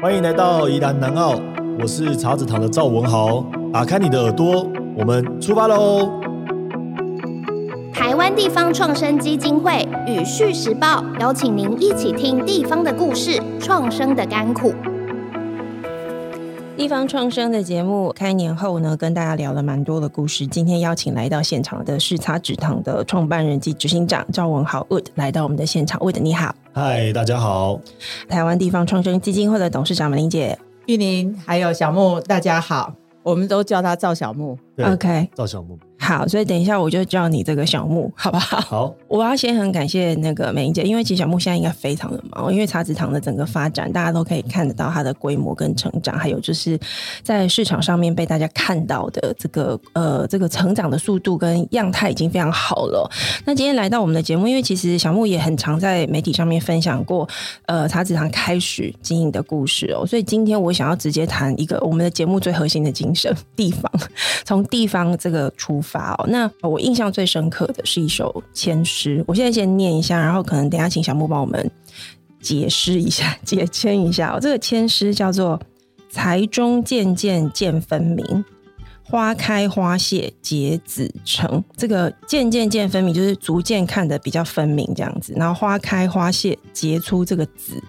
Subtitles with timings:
[0.00, 1.34] 欢迎来到宜兰南澳，
[1.80, 3.44] 我是茶子堂的赵文豪。
[3.72, 4.64] 打开你的耳朵，
[4.96, 6.20] 我们出发喽！
[7.92, 14.72] 台湾地方创生基金会与《旭时报》邀请您一起听地方的故事，创生的甘苦。
[16.78, 20.46] 地方创生的节目开年后呢，跟大家聊了蛮多的故事。
[20.46, 26.00] 今天邀请来到现场的是擦纸堂的创办人及执行长赵文豪 Wood 来到我们的现场。
[26.00, 27.80] Wood 你好，嗨，大家好。
[28.28, 34.56] 台湾地方创生基金会的董事长马玲姐，玉玲还有小木，大家好，我们都叫他赵小木。
[34.78, 35.76] OK，赵小木。
[35.98, 38.60] 好，所以等一下我就叫你这个小木，好不好？
[38.60, 46.78] 好，我要先很感谢那个美英姐，因为其实小木现在应该非常的忙，因为茶子堂的整个发展，大家都可以看得到它的规模跟成长，还有就是
[47.22, 53.10] 在市场上面被大家看到的这个呃这个成长的速度跟样态已经非常好了。
[53.44, 57.28] 那今天来到我们的节目，因为其实小木也很常在媒体上面分享过
[57.66, 63.90] 呃茶子堂开始经营的故事哦，所以今天我想要直接谈一个我们的节目最核心的精神——地方，
[64.46, 66.14] 从地方这个出发。
[66.16, 71.70] 好，那我印象最深刻的是一首签诗，我现在先念一下，然后可能等下请小木帮我们
[72.40, 74.32] 解释一下、 解签一下。
[74.34, 75.58] 哦，这个签诗叫做
[76.10, 78.44] “财中渐渐见分明，
[79.02, 81.64] 花开花谢结子成”。
[81.76, 87.82] 这个“渐渐见分明”就是逐渐看得比较分明这样子，然后花开花谢结出这个子。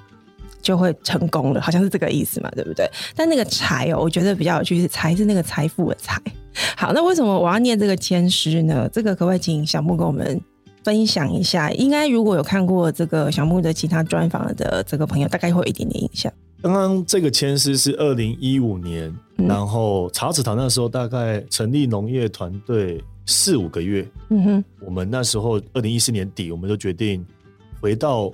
[0.61, 2.86] 就会成功了，好像是这个意思嘛，对不对？
[3.16, 6.22] 但那个财哦，我觉得比较有趣，是财是那个财富的财。
[6.75, 8.89] 好，那为什么我要念这个签诗呢？
[8.91, 10.39] 这个可不可以请小木跟我们
[10.83, 11.71] 分享一下？
[11.71, 16.31] 应该如果有看过这个小木的其他专访的这个朋友，大概会有一点点印象。
[16.61, 24.05] 刚刚这个签诗是二零一五年，嗯、然后茶籽堂那时候大概成立农业团队四五个月。
[24.30, 27.25] 嗯哼，我们那时候二零一四年底，我们就决定
[27.81, 28.31] 回到。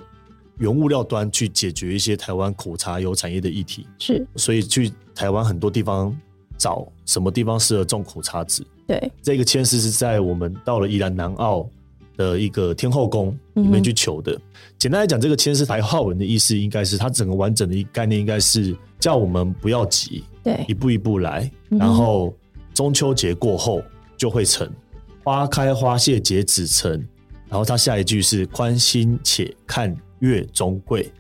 [0.58, 6.16] 原物料端去解决一些台湾苦茶油产业的议题，是，所以去台湾很多地方
[6.58, 8.66] 找什么地方适合种苦茶籽。
[8.88, 11.68] 对，这个签诗是在我们到了宜兰南澳
[12.18, 14.34] 的一个天后宫里面去求的。
[14.34, 14.41] 嗯、
[14.78, 22.35] 简单来讲，这个签诗白话文的意思应该是，它整个完整的概念应该是叫我们不要急，对，一步一步来，然后
[22.74, 23.81] 中秋节过后
[24.18, 24.69] 就会成，
[25.24, 26.91] 花开花谢结子成，
[27.47, 29.96] 然后它下一句是宽心且看。
[30.19, 31.12] 月中贵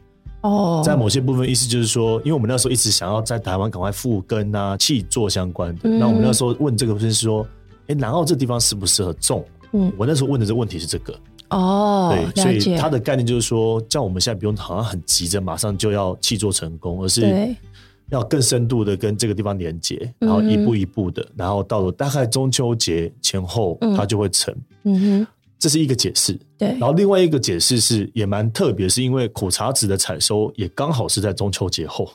[0.45, 5.89] 哦，在某些部分意思就是说，因为我们那时候一直想要在台湾赶快复耕啊，气作相关的。
[5.89, 7.41] 那、嗯、我们那时候问这个就是说，
[7.81, 9.43] 哎、欸，南澳这地方适不适合种？
[9.71, 11.19] 嗯，我那时候问的这个问题是这个
[11.49, 17.55] 哦，对，所以它的概念就是说，叫我们现在不用好像很急着马上就要气作成功，而是
[18.09, 24.55] 要更深度的跟这个地方连接，然后一步一步的，然后到了大概中秋节前后，它就会成。
[24.83, 25.27] 嗯哼。
[25.65, 26.67] 这是一个解释，对。
[26.77, 32.07] 然后另外一个解释是也蛮特别，是因为苦茶籽的采收也刚好是在中秋节后，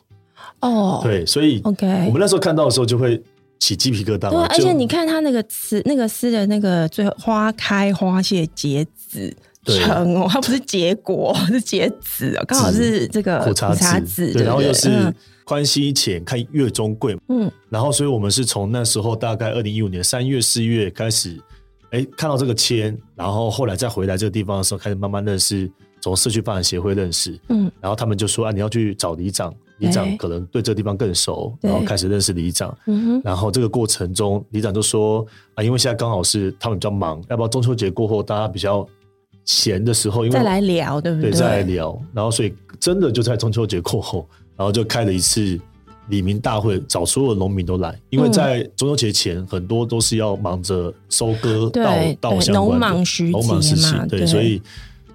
[0.61, 3.21] 哦，对，所以 OK，我们那时候看到的时候就会
[3.59, 4.31] 起鸡皮疙瘩。
[4.31, 15.13] 对，而且你看它那个词，那个诗的那个最后花开花谢结子成哦，它不是结果，是结子，刚好是这个苦茶籽，对，然后又是
[15.43, 21.37] 宽心浅看月中贵，嗯，然后所以我们是从那时候大概二零一五年三月四月开始。
[21.91, 25.71] 哎，看到这个签，然后后来再回来这个地方的时候，开始慢慢认识，
[26.01, 38.87] 从社区发展协会认识，嗯，然后他们就说啊，你要去找里长，里长可能对这个地方更熟，然后开始认识里长，嗯哼，然后这个过程中，里长就说啊，因为现在刚好是他们比较忙，要不要中秋节过后大家比较
[39.45, 41.31] 闲的时候，因为再来聊，对不对？
[41.31, 45.61] 对，再来聊，然后所以真的就在中秋节过后，然后就开了一次。
[46.11, 51.83] 里民大会找所有农民都来，因为在中秋节前，很多都是要忙着收割稻
[52.21, 53.33] 稻相关的农忙时
[53.77, 54.61] 期，对，所以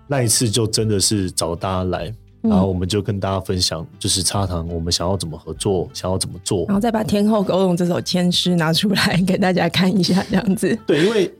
[0.07, 10.75] 那一次就真的是找大家来，然后我们就跟大家分享，就是茶堂我们想要怎么合作，想要怎么做，然后再把《天后勾动》这首千诗拿出来给大家看一下，这样子。
[10.87, 11.33] 对，因为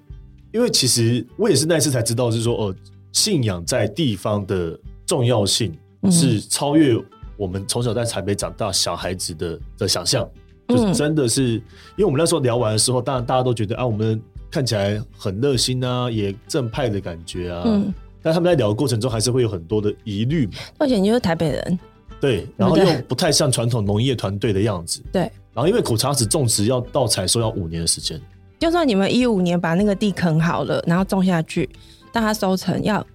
[0.52, 2.76] 因为其实我也是那一次才知道，是说哦，
[3.14, 5.74] 信仰在地方的重要性
[6.12, 6.96] 是超越。
[7.38, 10.28] 我们从小在台北长大，小孩子的的想象，
[10.68, 11.64] 就是真的是，嗯、
[11.98, 17.64] 因为我们那时候聊完的时候，当然大家都觉得啊，我们看起来很热心啊，也正派的感觉啊。
[17.66, 17.94] 嗯。
[18.22, 20.50] 但他们在聊的过程中，还是会有很多的疑虑。
[20.80, 21.80] 而且你就是台北人，
[22.20, 25.04] 对，然后又不太像传统农业团队的样子。
[25.12, 25.22] 对。
[25.54, 28.20] 然后因为苦茶籽种植要到采收要五年的时间，
[28.58, 31.70] 就算你们一五年把那个地垦好了，然后种下去，
[32.12, 33.06] 但它收成要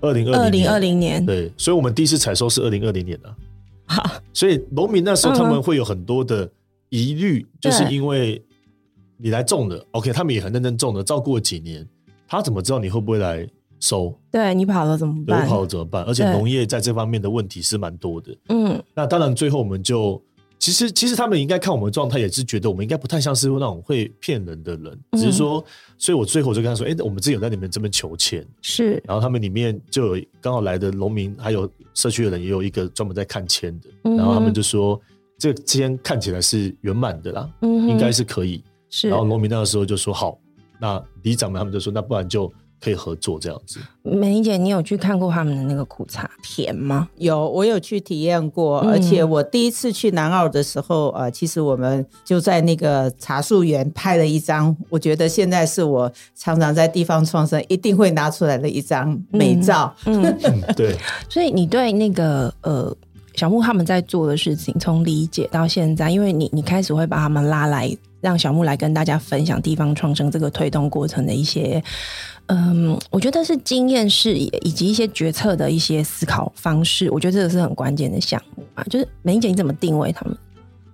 [0.00, 1.26] 二零二零二零年。
[1.26, 3.34] 对，所以我们第一次采收是二零二零年的。
[4.32, 6.50] 所以农民那时候他们会有很多的
[6.88, 8.42] 疑虑，就是因为
[9.16, 11.86] 你来种的，OK，他们也很认真种的，照顾了几年，
[12.26, 13.46] 他怎么知道你会不会来
[13.78, 14.18] 收。
[14.30, 15.44] 对你跑了怎么办？
[15.44, 16.04] 我，跑了怎么办？
[16.04, 18.36] 而且农业在这方面的问题是蛮多的。
[18.48, 20.22] 嗯，那当然，最后我们就
[20.60, 25.64] 其实其实他们应该看我们的状态，也是觉得我们应该不太像是那种会骗人的人，只是说，
[25.96, 29.02] 所以我最后就跟他说：“哎，我们自己有在你们这边求签，是。
[29.06, 33.88] 然后他们里面就有刚好来的农民，还有社区的人，也有一个专门在看签的。
[34.02, 35.00] 然后他们就说，
[35.38, 38.62] 这个签看起来是圆满的啦，嗯，应该是可以。
[38.90, 39.08] 是。
[39.08, 40.38] 然后农民那个时候就说好。”
[40.78, 42.50] 那里长们他们就说，那不然就
[42.82, 43.78] 可以合作这样子。
[44.02, 47.08] 美玲姐，你有去看过他们的那个苦茶田吗？
[47.16, 48.78] 有，我有去体验过。
[48.80, 59.94] 嗯、而且我第一次去南澳的时候，呃，其实我们就在那个茶树园拍了一张，我觉得现在是我常常在地方创生一定会拿出来的一张美照。
[60.06, 60.96] 嗯，嗯对。
[61.28, 62.96] 所以你对那个呃
[63.34, 67.94] 小木他们在做的事情，从理解到现在，因为你你开始会把他们拉来。
[68.22, 71.82] 让小木来跟大家分享地方创生这个推动过程的一些，
[72.50, 77.08] 嗯，我觉得是经验视野以及一些决策的一些思考方式。
[77.12, 78.82] 我觉得这个是很关键的项目啊。
[78.90, 80.36] 就是美伶姐，你怎么定位他们？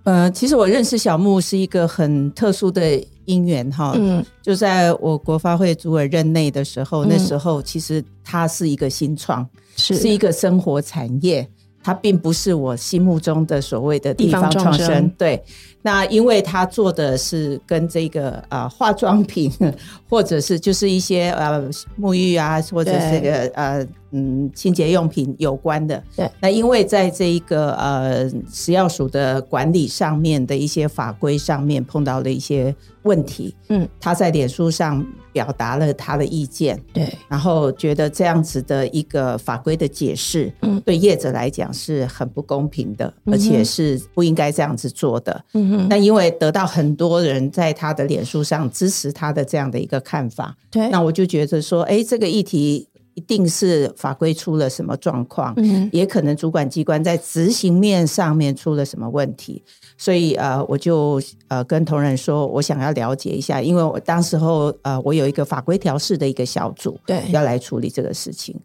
[0.03, 3.93] 呃，其实我认识小木是一个很特殊的因缘哈。
[3.97, 9.45] 嗯，就在我国发会主委任内的时候，嗯、那时候其实它是一个新创，
[9.75, 11.45] 是是一个生活产业，
[11.83, 15.09] 它并不是我心目中的所谓的地方创生。
[15.17, 15.43] 对。
[15.81, 19.51] 那因为他做的是跟这个啊、呃、化妆品，
[20.09, 21.69] 或者是就是一些呃
[21.99, 26.03] 沐浴啊，或者这个呃嗯清洁用品有关的。
[26.15, 26.29] 对。
[26.41, 45.66] 那因为在这一个呃食药署的管理上面的一些法规上面碰到了一些问题，嗯，他在脸书上表达了他的意见，对，然后觉得这样子的一个法规的解释，嗯，对业者来讲是很不公平的，嗯、而且是不应该这样子做的，嗯。
[45.89, 59.63] 那因为得到很多人在他的脸书上支持他的这样的一个看法，对，那我就觉得说，哎，这个议题一定是法规出了什么状况，嗯，也可能主管机关在执行面上面出了什么问题，
[59.97, 68.55] 所以呃，我就呃跟同仁说，我想要了解一下，因为我当时候呃，我有一个法规调试的一个小组，对，要来处理这个事情，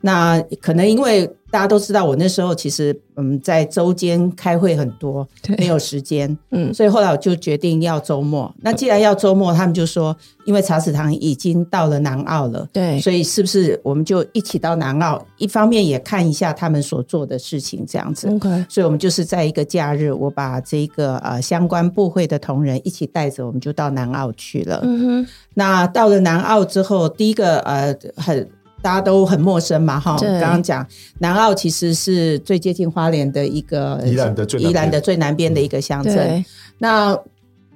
[0.00, 1.30] 那可能因为。
[1.52, 5.28] 大家都知道，我那时候其实嗯，在周间开会很多，
[5.58, 8.50] 没有时间，嗯，所以后来我就决定要周末。
[8.62, 10.16] 那既然要周末，他们就说，
[10.46, 15.22] 因为茶室堂已经到了南澳了，对，所以是不是我们就一起到南澳？
[15.36, 18.28] 一方面也看一下他们所做的事情，这样子。
[18.28, 24.80] OK，所以我们就是在一个假日，我把这个呃相关部会的同仁一起带着，我们就到南澳去了。
[24.84, 28.48] 嗯哼，那到了南澳之后，第一个呃很。
[28.82, 30.18] 大家都很陌生嘛，哈。
[30.18, 30.84] 刚刚讲
[31.20, 36.44] 南澳其实是最接近花莲的一个宜兰的最宜兰的最南边的一个乡镇。
[36.78, 37.16] 那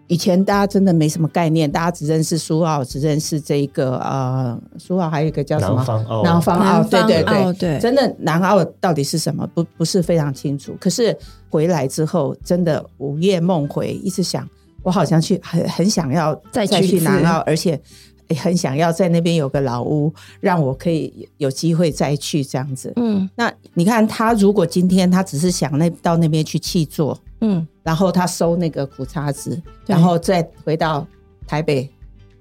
[0.09, 9.49] 以前大家真的没什么概念，大家只认识苏澳，只认识这一个呃苏澳，还有一个叫什么南方澳，南方澳，对对对对，真的南澳到底是什么？
[9.55, 10.77] 不不是非常清楚。
[10.81, 11.17] 可是
[11.49, 14.49] 回来之后，真的午夜梦回，一直想，
[14.83, 17.81] 我好像去很很想要再去南澳，而且。
[18.29, 22.93] 也很想要在那边有个老屋，让我可以有机会再去这样子。
[22.97, 31.07] 嗯，那你看他如果今天他只是想那到那边去契作，嗯，然后他收那个苦差子，然后再回到
[31.47, 31.89] 台北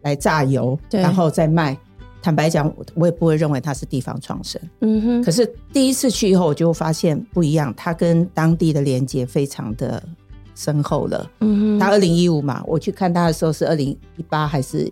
[0.02, 1.78] 来榨油，然后再卖。
[2.22, 4.60] 坦白讲，我也不会认为他是地方创生。
[4.82, 5.24] 嗯哼。
[5.24, 10.02] 可是第一次去以后，我就发现不一样，他跟当地的连接非常的
[10.56, 11.32] 深厚了。
[11.42, 11.80] 嗯哼。
[11.80, 14.92] 他二零一五嘛，我去看他的时候是二零一八还是？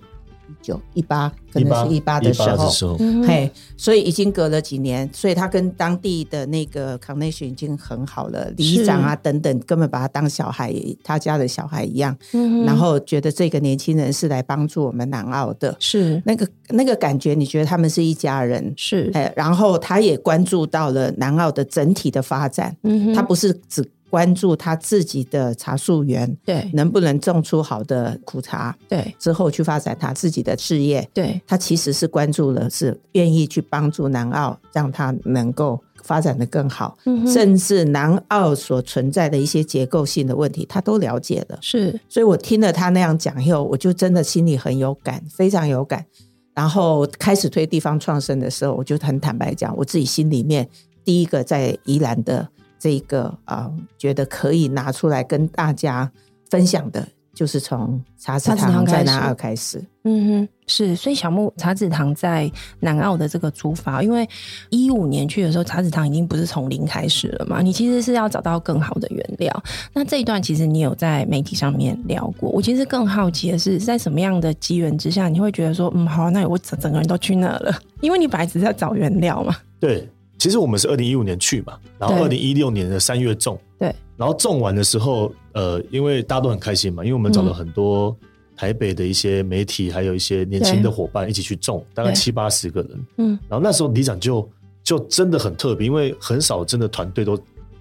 [0.63, 16.20] 九一八可能是一八的时候，嘿，所以已经隔了几年，所以他跟当地的那个 connection 已经很好了，里长啊等等，根本把他当小孩，他家的小孩一样，嗯，然后觉得这个年轻人是来帮助我们南澳的，是。
[16.25, 23.84] 那个那个感觉，你觉得他们是一家人，是，哎，然后他也关注到了南澳的整体的发展，嗯，他不是只。
[24.13, 46.05] 关注他自己的茶树园，对，能不能种出好的苦茶，对，之后去发展他自己的事业，对，他其实是关注了，是愿意去帮助南澳，让他能够发展得更好，嗯，甚至南澳所存在的一些结构性的问题，他都了解了，是，所以我听了他那样讲以后，我就真的心里很有感，非常有感。
[46.53, 50.70] 然后开始推地方创生的时候，我就很坦白讲，我自己心里面
[51.03, 52.48] 第一个在宜兰的。
[52.84, 56.12] 这个啊、呃，觉得可以拿出来跟大家
[56.50, 59.82] 分享的，就是从茶籽堂在南澳开始。
[60.04, 64.28] 嗯哼，是，所以小木茶籽堂在南澳的这个出发，因为
[64.70, 69.63] 一五年去的时候，茶籽堂已经不是从零开始了嘛，你其实是要找到更好的原料。
[69.94, 79.56] 那这一段其实你有在媒体上面聊过，我其实更好奇的是，在什么样的机缘之下，你会觉得说，嗯，好，那我整整个人都去那了，因为你本来只是在找原料嘛。
[79.80, 80.06] 对，
[80.38, 88.28] 其实我们是二零一五年去嘛，然后二零一六年的三月种，对，然后种完的时候，呃，因为大家都很开心嘛，因为我们找了很多、嗯。
[88.56, 93.06] 台北的一些媒体，还有一些年轻的伙伴一起去种，大概七八十个人。
[93.18, 94.48] 嗯，然后那时候里长就
[94.84, 97.36] 就真的很特别，因为很少真的团队都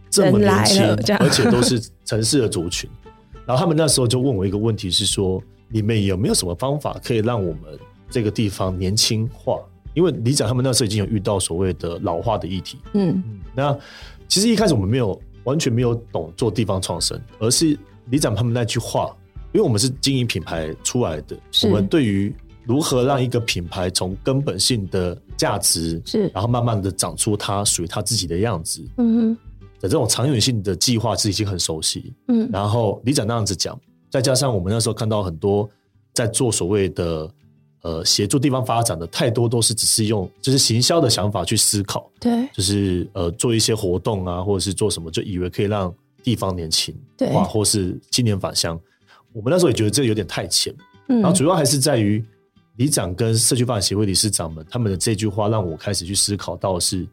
[0.08, 0.82] 这么年轻，
[1.18, 2.88] 而且都是城市的族群。
[3.44, 7.78] 然后他们那时候就问我一个问题，是说你们有没有什么方法可以让我们
[8.08, 9.58] 这个地方年轻化？
[9.94, 12.78] 因为里长他们那时候已经有遇到所谓的老化的议题。
[12.94, 13.22] 嗯，
[13.54, 13.76] 那
[14.28, 17.78] 其实一开始我们没有完全没有懂做地方创生，而是
[18.10, 19.14] 李长他们那句话。
[19.54, 22.34] 因为我们是经营品牌出来的，我们对于
[22.64, 26.26] 如何让一个品牌从根本性的价值，是。
[26.32, 29.36] 然后慢慢的长出它属于它自己的样子，嗯哼，
[29.78, 35.68] 的这种长远性的计划是已经很熟悉，嗯，然后李长那样子讲，再加上我们那时候看到很多
[36.14, 37.30] 在做所谓的
[37.82, 48.78] 呃协助地方发展的太多都是只是用就是行销的想法去思考，对，就是呃做一些活动啊或者是做什么就以为可以让地方年轻，对，或是青年返乡。
[49.32, 50.74] 我们那时候也觉得这有点太浅，
[51.08, 52.24] 嗯，然后主要还是在于
[52.76, 57.06] 里长跟社区发展协会理事长们他们的这句话，让我开始去思考到是，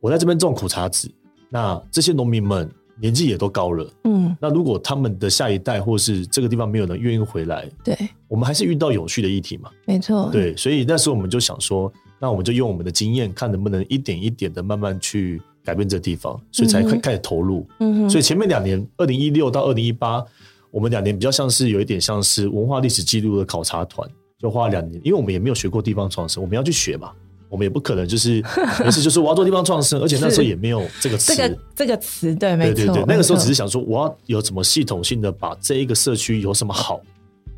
[0.00, 1.10] 我在这边种苦茶籽，
[1.48, 7.96] 那这些农民们年纪也都高了，嗯，那如果他们的下一代或是这个地方没有人愿意回来，对，
[8.28, 20.24] 我们还是遇到有趣的议题嘛，没错，对，所以那时候我们就想说，那我们就用我们的经验，看能不能一点一点的慢慢去改变这地方，所以才开开始投入，嗯哼，所以前面两年，二零一六到二零一八。
[20.72, 24.06] 我们两年比较像是有一点像是文化历史记录的考察团，
[24.38, 27.12] 就花了两年，因为我们也没有学过地方创生，我们要去学嘛，
[27.56, 28.42] 我们也不可能就是
[28.84, 37.00] 没事就是我要做地方创生，而且那时候也没有这个词，这个这个词对，没错，对对对，那个时候只是想说我要有什么系统性的把这一个社区有什么好。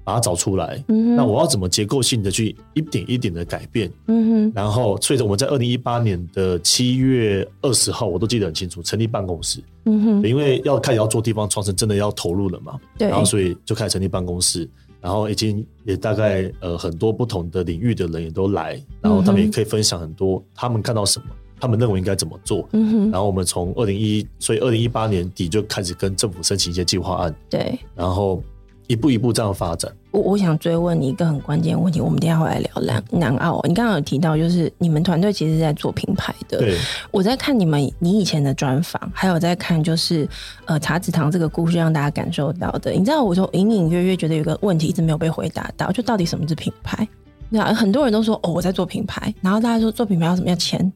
[0.05, 3.93] 把它找出来，嗯，那我要怎么结构性的去一点一点的改变？
[4.07, 9.63] 嗯哼，然后，所以我们在二零一八年的七月二十号，我都记得很清楚，成立办公室。
[9.85, 12.81] 嗯哼，因为要开始要做地方创生，真的要投入了嘛？
[12.97, 14.67] 对，然后所以就开始成立办公室，
[15.01, 21.27] 然后已经也大概呃很多不同的领域的人也都来，然后他们也可以分享很多他们看到什么，
[21.61, 22.69] 他们认为应该怎么做。
[22.73, 27.35] 嗯哼，然后我们从二零一，所以二零一八年底就开始跟政府申请一些计划案。
[27.49, 28.43] 对，然后。
[28.91, 29.95] 一步一步这样发展。
[30.11, 33.61] 我我想追问你一个很关键的问题，我们等一下会来聊南南澳。
[33.65, 36.59] 你刚刚有提到，就是你们团队其实是在做品牌的。
[36.59, 36.77] 对。
[37.11, 40.29] 我在看你们你以前的专访，还有在看就是
[40.65, 42.91] 呃茶子堂这个故事，让大家感受到的。
[42.93, 47.07] 你知道，我就隐隐约约觉得有个问题一直没有被回答到，就到底什么是品牌？
[47.51, 50.93] 那很多人都说哦我在做品牌，然后大家说做品牌要什么要钱？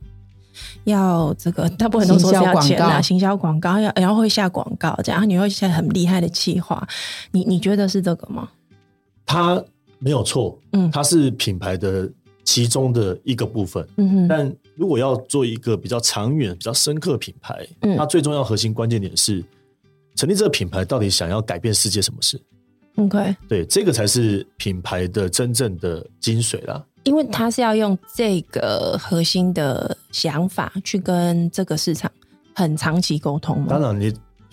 [0.84, 6.86] 要这个，大部分都说是要钱啊，行销广告要，然后会下广告这样，然后你会下很厉害的企划，
[7.30, 8.48] 你你觉得是这个吗？
[9.32, 9.64] 它
[9.98, 12.06] 没有错，嗯，它是品牌的
[12.44, 14.28] 其中的一个部分，嗯哼。
[14.28, 19.42] 但如果要做一个比较长远、比较深刻品牌，嗯，它最重要核心关键点是
[20.16, 22.38] 成立这个品牌到底想要改变世界什么事
[22.96, 26.84] ？OK，对，这个才是品牌的真正的精髓啦。
[27.04, 32.10] 因为它是要用这个核心的想法去跟这个市场
[32.54, 33.66] 很长期沟通嘛。
[33.70, 34.12] 当然，你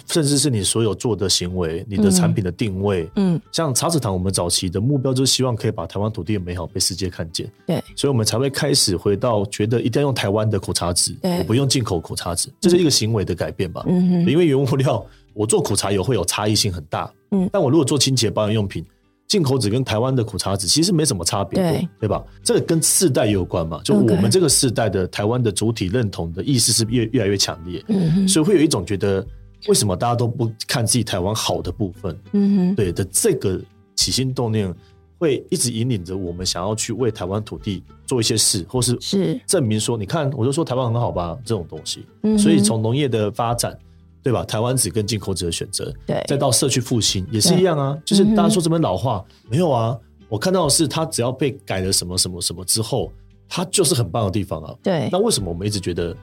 [0.09, 7.49] 甚至是你所有做的行为，你的产品的定位，嗯，嗯，像茶籽堂，我们早期的目标就是希望可以把台湾土地的美好被世界看见。
[7.65, 13.85] 对，所以我们才会开始回到觉得一定要用台湾的苦茶籽，我不用进口苦茶籽，这是一个行为的改变吧。
[13.87, 14.09] 嗯。
[14.09, 17.11] 哼，因为原物料，我做苦茶油会有差异性很大。
[17.31, 18.85] 嗯，但我如果做清洁保养用品。
[19.27, 21.87] 进口纸跟台湾的苦茶籽其实没什么差别，对。
[21.99, 22.23] 对吧？
[22.43, 29.23] 这个跟世代有关嘛，就我们这个世代的台湾的主体认同的意识是越越来越强烈，嗯哼，所以会有一种觉得
[29.67, 33.59] 为什么大家都不看自己台湾好的部分，嗯哼，对的这个
[33.95, 34.73] 起心动念
[35.17, 43.77] 会一直引领着我们想要去为台湾土地做一些事，或是是证明说，你看我就说台湾很好吧，这种东西，嗯，所以从农业的发展。
[44.21, 44.43] 对吧？
[44.43, 47.97] 台湾籽跟进口籽的选择，对，再到社区复兴也是一样啊。
[48.03, 49.97] 就是大家说这边老化、嗯、没有啊？
[50.27, 53.09] 我看到的是，它只要被改了什么什么什么之后，
[53.47, 54.75] 它就是很棒的地方啊。
[54.83, 56.13] 对，那为什么我们一直觉得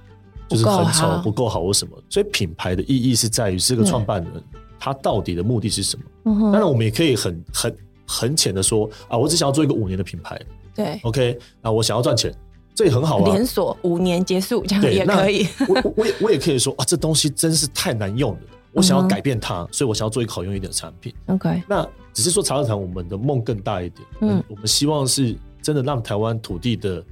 [0.49, 1.97] 就是很丑不够好或什么？
[2.09, 4.33] 所以品牌的意义是在于这个创办人
[4.79, 6.05] 他到底的目的是什么？
[6.25, 7.77] 嗯、当然，我们也可以很很
[8.07, 10.41] 很浅的说啊，我只想要做一个五年的品牌。
[10.75, 12.35] 对，OK，啊，我想要赚钱。
[12.75, 15.49] 这也很好啊，连锁五年结束这样也可以。
[15.67, 18.41] 我我也我也可以说啊，这东西真是太难用了，
[18.73, 21.15] 我想要改变它，嗯、所以我想要做一个好用一点的产品。
[21.29, 27.03] OK，那只是说茶籽堂我们的梦更大一点，嗯，我们希望是真的让台湾土地的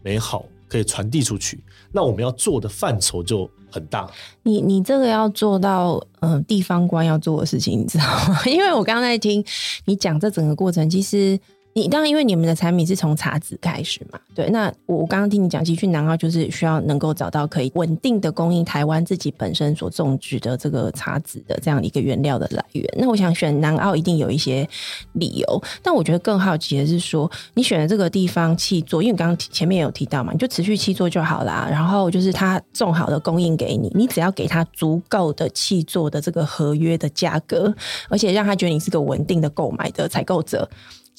[0.00, 1.62] 美好可以传递出去，
[1.92, 4.08] 那我们要做的范畴就很大。
[4.44, 8.40] 你你这个要做到，呃，地方官要做的事情，你知道吗？
[8.46, 9.44] 因为我刚才听
[9.84, 11.38] 你讲这整个过程，其实。
[11.72, 14.50] 你当然，因为你们的产品是从茶籽开始嘛，对。
[14.50, 22.84] 那我刚刚听你讲，其实去南澳就是需要能够找到可以稳定的供应台湾自己本身所种植的这个茶籽的这样一个原料的来源。
[22.98, 24.68] 那我想选南澳一定有一些
[25.12, 31.68] 理由，但我觉得更好奇的是说，你选的这个地方契作，因为你刚刚前面有提到嘛，你就持续契作就好啦。
[31.70, 37.72] 然后就是他种好的供应给你，你只要给他足够的气作的这个合约的价格，
[38.08, 40.68] 而且让他觉得你是个稳定的购买的采购者。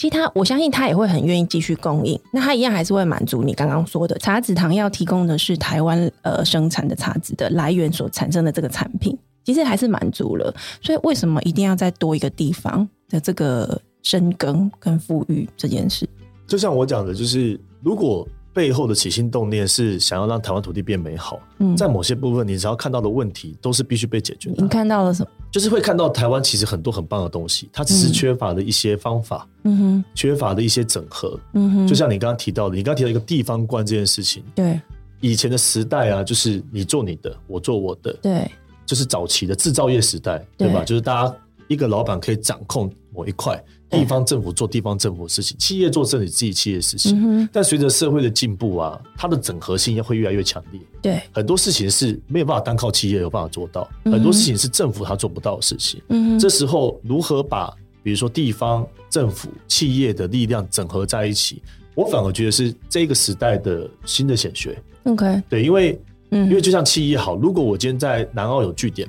[0.02, 2.20] 其他，我相信他也会很愿意继续供应。
[2.34, 9.16] 那他一样还是会满足你刚刚说的，茶籽糖要提供的是台湾呃生产的茶籽的来源所产生的这个产品，
[9.46, 10.52] 其实还是满足了。
[10.82, 16.10] 所以为什么一定要再多一个地方的这个深耕跟富裕这件事？
[16.48, 18.28] 就像我讲的，就是如果。
[18.54, 21.40] 背后的起心动念是想要让台湾土地变美好。
[21.60, 24.62] 嗯，在某些部分，你只要看到的问题都是必须被解决的。
[24.62, 25.30] 你看到了什么？
[25.52, 31.88] 就是会看到台湾其实很多很棒的东西，它只是缺乏了一些方法，嗯哼，缺乏的一些整合，嗯哼。
[31.88, 34.80] 就像你刚刚提到的，你刚刚提到一个地方官这件事情，对，
[35.20, 38.50] 以前的时代啊，就是你做你的，我做我的，对，
[38.86, 40.84] 就是早期的制造业时代，对吧？
[40.84, 41.36] 就是大家
[41.68, 43.62] 一个老板可以掌控某一块。
[43.92, 47.20] 地方政府做地方政府的事情，企业做自己自己企业的事情。
[47.22, 50.80] 嗯、但随着社会的进步啊，它的整合性也会越来越强烈。
[51.02, 56.02] 对，很多事情是没有办法单靠企业有办法做到，嗯、很多事情是政府它做不到的事情。
[56.08, 57.70] 嗯，这时候如何把
[58.02, 61.62] 比如说地方政府、企业的力量整合在一起，
[61.94, 64.82] 我反而觉得是这个时代的新的显学。
[65.04, 69.06] OK，对，因为嗯，因为就像企业好，如果我今天在南澳有据点，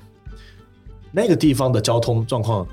[1.13, 2.67] 那个地方的交通状况。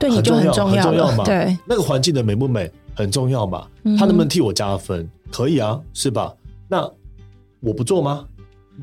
[0.00, 1.24] 对你就很重要，很重要嘛？
[1.24, 3.66] 对，那个环境的美不美很重要嘛？
[3.98, 5.08] 他能不能替我加分？
[5.30, 6.34] 可以啊，是吧？
[6.66, 6.90] 那
[7.60, 8.26] 我不做吗？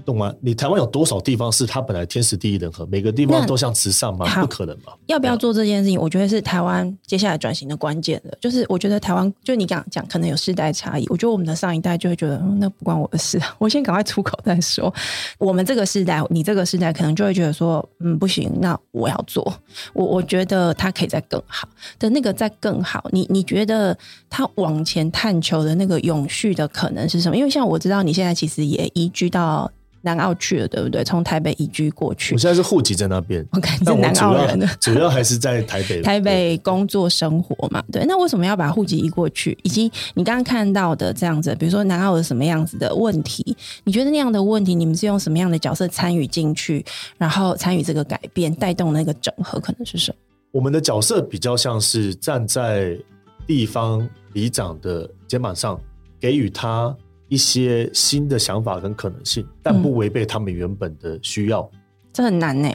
[0.06, 0.34] 懂吗？
[0.42, 4.26] 你台湾有多少地方是它本来天时地利人和，每个地方都像慈善吗？
[4.42, 4.98] 不可能吧？
[5.08, 6.00] 要不要做这件事情？
[6.00, 8.38] 我觉得是台湾接下来转型的关键的。
[8.40, 11.06] 就是我觉得台湾，就你讲讲，可能有世代差异。
[11.10, 14.94] 我觉得我们的上一代就会觉得，嗯，那不关我的事， 我先赶快出口再说。
[15.38, 19.54] 我们这个世代，你这个世代，可能就会觉得说，嗯，不行，那我要做。
[19.94, 21.68] 我我觉得它可以再更好
[22.00, 23.08] 的那个再更好。
[23.12, 23.98] 你你觉得
[24.30, 27.38] 它往前探求的那个永续的可能是什么？
[27.38, 29.72] 因为像我知道你现在其实也移居到。
[30.08, 31.04] 南澳去了，对不对？
[31.04, 32.34] 从台北移居过去。
[32.34, 36.02] 我现在是户籍在那边，我感觉南澳人的 主要还是在台北。
[36.02, 38.06] 台北工作生活嘛，对。
[38.06, 39.58] 那为什么要把户籍移过去？
[39.64, 43.56] 以及你刚刚看到的这样子，比如说南澳有什么样子的问题？
[43.84, 46.86] 你觉得那样的问题，你们是用什么样的角色参与进去，
[47.18, 50.18] 然后参与这个改变，带动那个整合，可能是什么？
[50.52, 52.98] 我们的角色比较像是站在
[53.46, 55.78] 地方里长的肩膀上，
[56.20, 56.96] 给予他。
[57.30, 61.80] 一些新的想法跟可能性，但不违背他们原本的需要，嗯、
[62.14, 62.70] 这很难呢。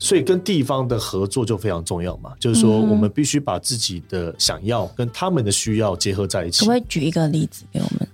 [0.00, 6.60] 所以跟地方的合作就非常重要嘛，就是说我们必须把自己的想要跟他们的需要结合在一起。
[6.60, 8.08] 可不可以举一个例子给我们？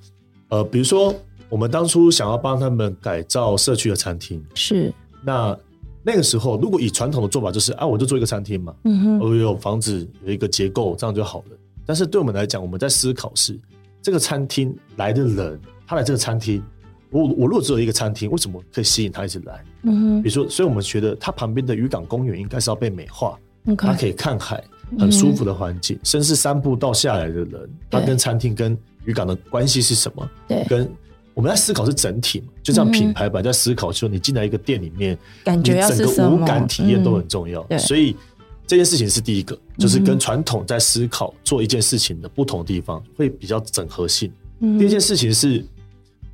[0.48, 1.14] 呃，比如说
[1.50, 4.90] 我们当初想要帮他们改造社区的餐厅，是
[5.22, 5.54] 那
[6.02, 11.56] 那个时候，如果以传统的做法，就是啊，我就做一个餐厅嘛，嗯哼，我有房子有一个结构，这样就好了。
[11.84, 13.60] 但是对我们来讲，我们在思考是
[14.00, 15.60] 这个餐厅来的人。
[15.86, 16.62] 他来这个餐厅，
[17.10, 19.64] 我我如果只有一个餐厅，为什么可以吸引他一直来？
[19.82, 23.38] 嗯哼，比如说，所以我们觉得他旁边的渔港公园应该是要被美化.
[23.78, 24.62] 他可以看海，
[24.98, 25.98] 很舒服的环境。
[26.02, 30.30] 甚至三步到下来的人，他跟餐厅跟渔港的关系是什么？
[30.46, 30.90] 对，跟
[31.32, 37.62] 我们在思考是整体嘛，就这样品牌版，在思考说你进来一个店里面，感觉整个五感体验都很重要。
[37.62, 38.14] 对，所以
[38.66, 44.30] 这件事情是第一个，就是跟传统在思考做一件事情的不同地方会比较整合性。
[44.78, 45.64] 第二件事情是。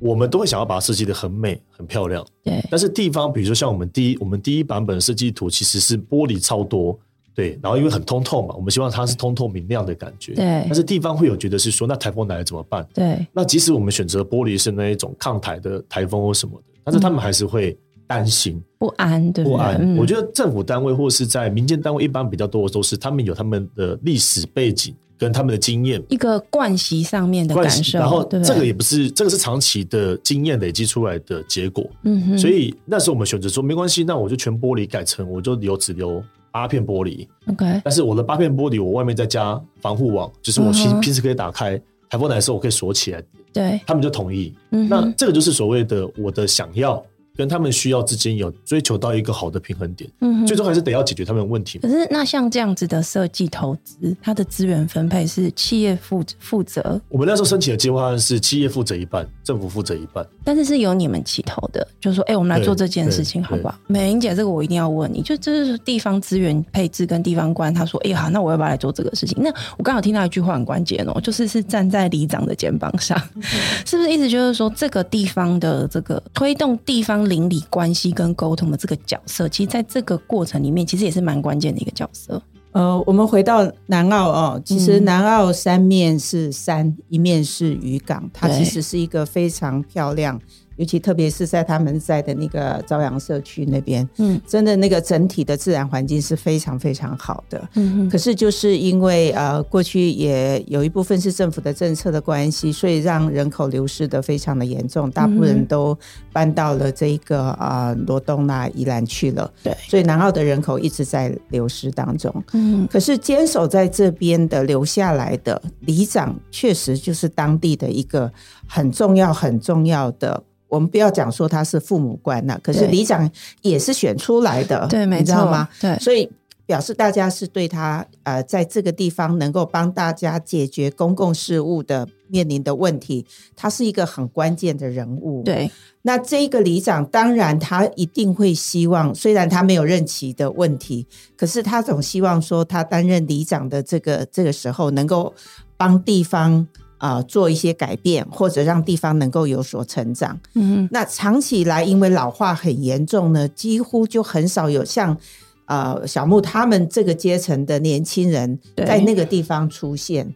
[0.01, 2.25] 我们都会想要把它设计得很美、很漂亮。
[2.43, 2.59] 对。
[2.71, 6.97] 但是地方，比如说像我们第一，我们第一版本的设计图其实是玻璃超多，
[7.35, 7.59] 对。
[7.61, 10.33] 然后因为很通透嘛，我们希望它是通透明亮的感觉。
[10.33, 10.43] 对。
[10.65, 12.85] 但是地方会有觉得是说，那台风来了怎么办？
[12.93, 13.25] 对。
[13.31, 19.55] 那即使我们选择玻璃是那一种抗台的台风或什么的，但是他们还是会担心、嗯、不安，对不对？
[19.55, 19.77] 不安。
[19.79, 24.95] 嗯、我觉得政府单位或是在民间单位，一般比较多的都是他们有他们的历史背景。
[25.21, 31.87] 跟他们的经验，一个惯习上面的感受，然后这个也不是，这个是长期的经验累积出来的结果。
[32.01, 37.27] 嗯哼，所以那时候我们选择说没关系，那我就全玻璃改成，我就留只留八片玻璃。
[37.51, 41.79] OK，但是我的八片玻璃，我外面再加防护网，就是我平平时可以打开，
[42.09, 43.23] 台风来的时候我可以锁起来。
[43.53, 44.51] 对，他们就同意。
[44.71, 47.05] 嗯，那这个就是所谓的我的想要
[47.35, 51.79] 跟他们需要之间有追求到一个好的平衡点，嗯，最终还是得要解决他们的问题。
[51.79, 56.99] 可是那像这样子的设计投资，它的资源分配是企业负负责？
[57.09, 63.75] 我们那时候申请的计划案是企业负责一半，政府负责一半，但是是由你们起头的，就是说，哎、欸，我们来做这件事情，好不好？
[63.87, 69.37] 美玲姐，这个我一定要问你，就这是地方资源配置跟地方官，他说，哎、欸，好，那我要不要来做这个事情？
[69.41, 73.17] 那我刚好听到一句话很关键哦， 就是是站在里长的肩膀上，
[73.85, 82.41] 是不是意思就是说，这个地方的这个推动地方邻里关系跟沟通的这个角色，其实在这个过程里面，其实也是蛮关键的一个角色。
[82.73, 90.39] 呃，我们回到南澳哦，其实南澳三面是山，嗯、一面是渔港，它其实是一个非常漂亮。
[90.81, 105.95] 尤其特别是在他们在的那个朝阳社区那边，嗯，真的那个整体的自然环境是非常非常好的，嗯，可是就是因为呃过去也有一部分是政府的政策的关系，所以让人口流失的非常的严重，大部分人都
[106.33, 118.33] 搬到了这一个啊罗东那宜兰去了，对，所以南澳的人口一直在流失当中，嗯，可是坚守在这边的留下来的里长，确实就是当地的一个
[118.65, 120.43] 很重要很重要的。
[120.71, 123.29] 我们不要讲说他是父母官呐，可是里长
[123.61, 125.67] 也是选出来的，对，没错，你知道吗？
[125.81, 126.31] 对，所以
[126.65, 135.43] 表示大家是对他呃，在这个地方能够帮大家解决公共事务的面临的问题，他是一个很关键的人物。
[135.43, 135.69] 对，
[136.03, 141.05] 那这个里长当然他一定会希望，虽然他没有任期的问题，
[141.35, 145.33] 可是他总希望说他担任里长的这个这个时候能够
[145.75, 146.65] 帮地方。
[147.01, 150.39] 啊、呃，做一些改变，或者让地方能够有所成长。
[150.53, 155.17] 嗯，那长期以来，因为老化很严重呢，几乎就很少有像
[155.65, 160.31] 呃小木他们这个阶层的年轻人在那个地方出现。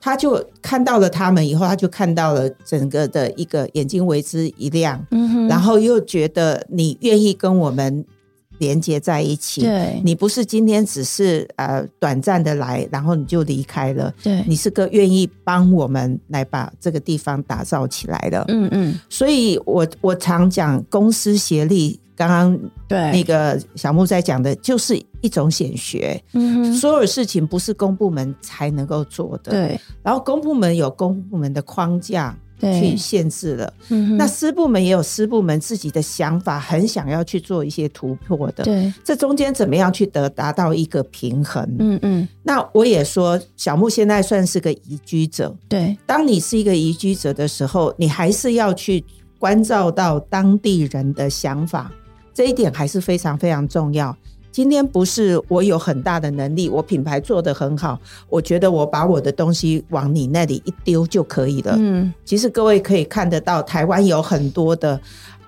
[0.00, 5.06] 他就看到了他们以后，他就看到了整个的一个眼睛为之一亮。
[5.48, 8.04] 然后又觉得你愿意跟我们。
[8.58, 23.10] 连接在一起，对，你不是今天只是呃短暂的来，然后你就离开了，对，你是个愿意帮我们来把这个地方打造起来的，嗯嗯，所以我我常讲公私协力，刚刚对。
[23.12, 32.36] 那个小木在讲的就是一种显学，嗯，所有事情不是公部门才能够做的，对，然后公部门有公部门的框架。
[32.60, 38.64] 去限制了，嗯，那师部门也有师部门自己的想法，很想要去做一些突破的。
[38.64, 41.64] 对，这中间怎么样去得达到一个平衡？
[41.78, 42.28] 嗯嗯。
[42.42, 45.54] 那我也说，小木现在算是个移居者。
[45.68, 49.04] 对，当你是一个移居者的时候，你还是要去
[49.38, 51.92] 关照到当地人的想法，
[52.34, 54.16] 这一点还是非常非常重要。
[54.50, 61.74] 今天不是我有很大的能力，我品牌做得很好，我觉得我把我的东西往你那里一丢就可以了。
[61.78, 65.00] 嗯，其实各位可以看得到，台湾有很多的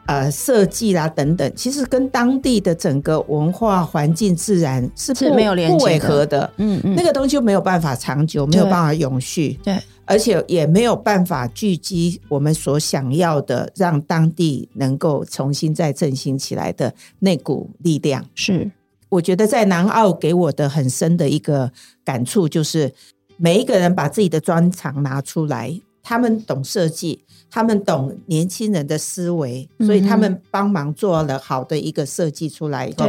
[0.06, 6.50] 呃设计啦等等，其实跟当地的整个文化环境、自然是不是没有联系不违和的。
[6.58, 9.58] 嗯嗯，那个东西就没有办法长久，没有办法永续。
[9.62, 18.24] 对，而且也没有办法聚集我们所想要的，让当地能够重新再振兴起来的那股力量。
[18.34, 18.70] 是。
[19.10, 21.70] 我觉得在南澳给我的很深的一个
[22.04, 22.92] 感触就是，
[23.36, 33.08] 每一个人把自己的专长拿出来，他们懂设计，他们懂年轻人的思维，所以他们帮忙做了好的一个设计出来以后，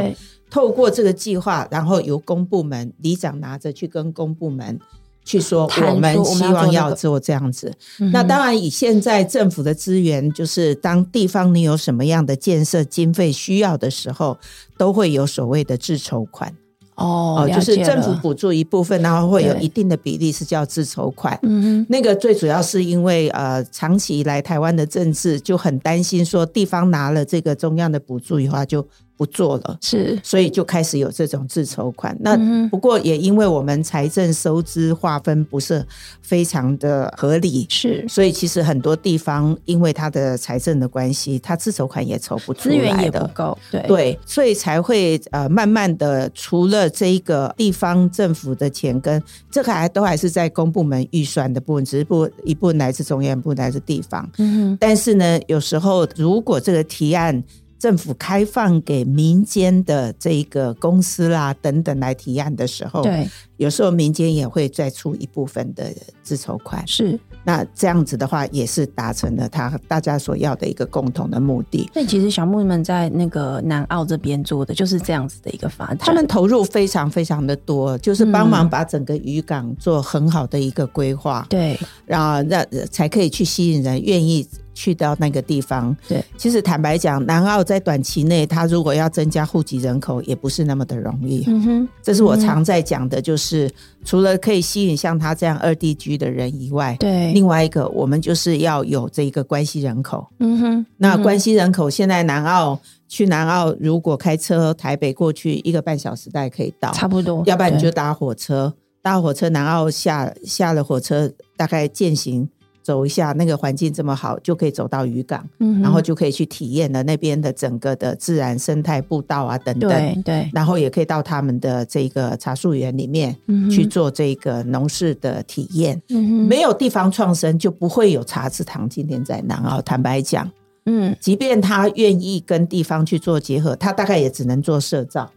[0.50, 4.78] 透过这个计划，然后由公部门里长拿着去跟公部门。
[5.24, 7.72] 去说我们希望要做这样子，
[8.12, 14.36] 那当然以现在政府的资源，就是当地方你有什么样的建设经费需要的时候，
[14.76, 16.52] 都会有所谓的自筹款。
[16.96, 21.38] 哦，就是政府补助一部分，然后会有一定的比例是叫自筹款。
[21.42, 28.86] 嗯哼，那个最主要是因为呃，长期以来台湾的政治就很担心说，地方拿了这个中央的补助以后就。
[29.22, 32.16] 不做了，是，所以就开始有这种自筹款。
[32.18, 32.36] 那
[32.70, 35.86] 不过也因为我们财政收支划分不是
[36.20, 54.28] 非常的合理，是，所以其实很多地方因为它的财政的关系，它自筹款也筹不出来的，资源也不够，对对，所以才会呃慢慢的，除了这一个地方政府的钱跟这个还都还是在公部门预算的部分，只是不一部分来自中央，一部分来自地方。
[54.38, 57.40] 嗯，但是呢，有时候如果这个提案。
[57.82, 65.92] 政府开放给民间的这个公司啦等等来提案的时候，对，有时候民间也会再出一部分的
[66.22, 66.86] 自筹款。
[66.86, 71.90] 是，那这样子的话，也是达成了他大家所要的一个共同的目的。
[71.92, 81.44] 所以其实小木们在那个南澳这边做的就是这样子的一个发展，他们投入非常非常的多，就是帮忙把整个渔港做很好的一个规划。
[81.50, 84.46] 对，然后让才可以去吸引人愿意。
[84.74, 85.96] 去到那个地方。
[86.08, 91.44] 对，其实坦白讲，南澳在短期内，它如果要增加户籍人口，也不是那么的容易。
[91.46, 93.72] 嗯哼，这是我常在讲的，就是、嗯、
[94.04, 100.26] 除了可以吸引像他这样二地居的人以外，对，另外一个我们就是要有这个关系人口。
[100.38, 107.42] 嗯哼，那关系人口现在南澳去南澳，如果开车台北过去一个半小时，大概可以到，差不多。
[107.46, 108.72] 要不然你就搭火车。
[109.04, 112.48] 搭火车，南澳下下了火车，大概健行
[112.82, 123.36] 走一下，那个环境这么好，就可以走到渔港，嗯，然后就可以去体验了那边的整个的自然生态步道啊等等，对对，然后也可以到他们的这个茶树园里面
[123.70, 126.00] 去做这个农事的体验。
[126.08, 129.80] 嗯哼，没有地方创生，就不会有茶之堂今天在南澳。
[129.80, 130.50] 坦白讲，
[130.86, 135.30] 嗯，即便他愿意跟地方去做结合，他大概也只能做社造。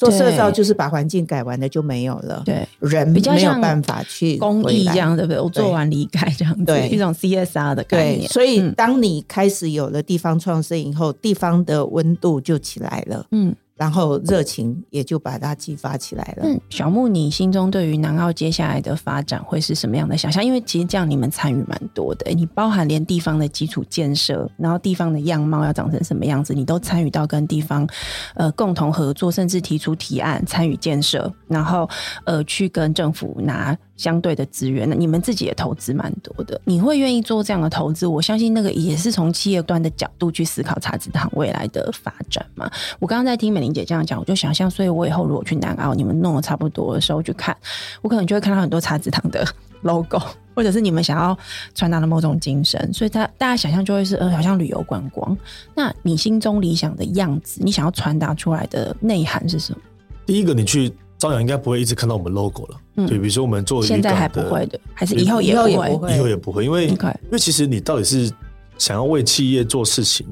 [0.00, 5.38] 做社造就是把环境改完了就没有了，对，人比较没有办法去公益这样，对不对？
[5.38, 8.26] 我做完离开这样子，对，一种 CSR 的概念。
[8.30, 13.54] 所以，当你开始有了地方创生以后，地方的温度就起来了，嗯。
[13.80, 16.44] 然后热情也就把它激发起来了。
[16.44, 20.44] 嗯，小木，你心中对于南澳接下来的发展会是什么样的想象？
[20.44, 27.88] 因为其实这样你们参与蛮多的，你包含连地方的基础建设，然后地方的样貌要长成什么样子，你都参与到跟地方
[28.34, 31.88] 呃共同合作，甚至提出提案参与建设，然后
[32.24, 33.74] 呃去跟政府拿。
[34.00, 36.58] 相对的资源，那你们自己也投资蛮多的。
[36.64, 38.06] 你会愿意做这样的投资？
[38.06, 42.70] 我相信那个也是从企业端的角度去思考茶子堂未来的发展嘛。
[42.98, 47.54] 我刚刚在听美玲姐这样讲，我就想象，所以我以后如果去南澳，你们弄得差不多的时候去看，
[48.00, 49.46] 我可能就会看到很多茶子堂的
[49.82, 50.18] logo，
[50.54, 51.36] 或者是你们想要
[51.74, 52.90] 传达的某种精神。
[52.94, 55.36] 所以，他大家想象就会是呃，好像旅游观光。
[55.74, 59.80] 那你心中理想的样子，你想要传达出来的内涵是什么？
[60.24, 60.90] 第一个，你去。
[61.20, 66.96] 朝阳应该不会一直看到我们 logo 了，嗯，对，比如说我们做现在还不会的，还是以后也不会，以后也不会，因为因
[67.30, 68.32] 为其实你到底是
[68.78, 70.26] 想要为企业做事情，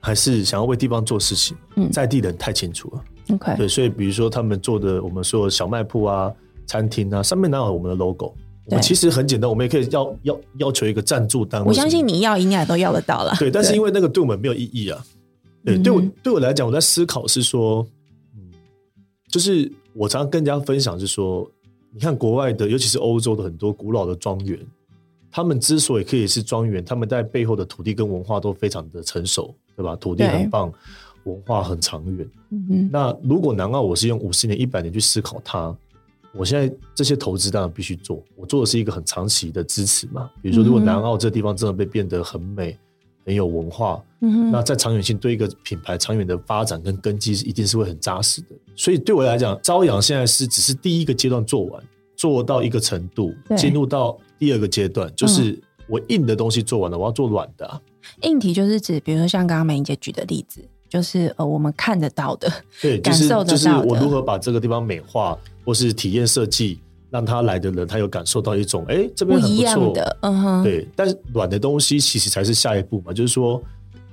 [0.00, 1.56] 还是想要为地方做事情？
[1.76, 3.04] 嗯，在地人太清楚了
[3.34, 6.30] ，OK，对，所以比如说他们做的我们说小卖铺啊、
[6.66, 8.34] 餐厅啊，上面哪有我们的 logo？
[8.66, 15.02] 我们其实很简单，我们也可以要要要求一个赞助单位，我相信你要应该都要得到了，对，但是因为那个对我们没有意义啊，
[15.64, 17.86] 对，对我对我来讲，我在思考是说，
[18.36, 18.52] 嗯，
[19.30, 19.72] 就是。
[19.94, 21.48] 我常常跟人家分享，是说，
[21.92, 24.58] 你看国外的，尤其是欧洲的很多古老的庄园，
[25.30, 29.94] 他们之所以可以是庄园，他们在背后的土地跟文化都非常的成熟，对吧？
[29.96, 30.72] 土地很棒，
[31.22, 32.28] 文化很长远。
[32.50, 32.90] 嗯嗯。
[32.92, 35.74] 那如果南澳我是用五十年、一百年去思考它，
[36.32, 40.28] 我现在这些投资当然必须做，我做的是一个很长期的支持嘛。
[40.42, 42.76] 比如说，如果南澳这地方真的被变得很美。
[43.24, 48.48] 很有文化，嗯，那在长远性对一个品牌长远的发展跟根基是一定是会很扎实的。
[48.76, 51.82] 所以对我来讲，朝阳现在是只是第一个阶段做完，
[52.16, 55.58] 做到一个程度，进入到第二个阶段，就是
[55.88, 57.80] 我硬的东西做完了，我要做软的啊。
[58.22, 66.78] 硬体就是指，比如说像刚刚美英姐举的例子，就是呃我们看得到的，对，感受得到的，就是我如何把这个地方美化，或是体验设计。
[67.14, 70.88] 让他来的人，他有感受到一种，哎、欸，这边很不错的，嗯哼，对。
[70.96, 73.62] 但是软的东西其实才是下一步嘛，就是说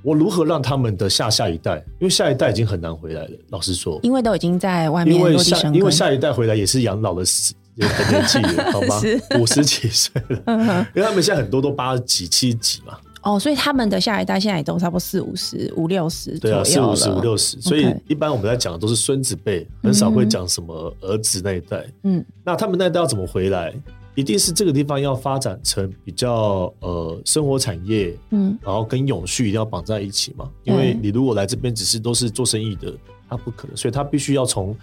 [0.03, 3.31] 我如何让他们的下下一代，因为下一代已经很难回来了。
[3.49, 9.01] 老实说，因为都已经在外面，因为下因为下一代回来也是养老的时年纪了，好吗，
[9.39, 12.99] 五十几岁了，因为他们现在很多都八十几、七十几嘛。
[13.23, 17.61] 哦，所以他们的下一代现在也都差不多四五十、五六十，对啊，四五十、五六十。
[17.61, 21.85] 所以一般我们在讲的都是孙子辈，很少会讲什么儿子那一代。
[22.03, 23.73] 嗯，那他们那一代要怎么回来？
[24.15, 30.49] 一定是这个地方要发展成比较呃生活产业，嗯，然后跟永续一定要绑在一起嘛。
[30.63, 32.91] 因为你如果来这边只是都是做生意的，
[33.29, 34.75] 他不可能，所以他必须要从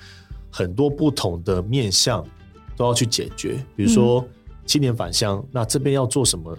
[0.50, 2.24] 很多不同的面向
[2.76, 3.62] 都要去解决。
[3.76, 4.24] 比如说
[4.64, 6.56] 青年返乡，那这边要做什么？